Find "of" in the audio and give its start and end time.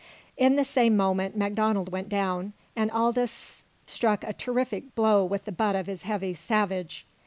5.75-5.85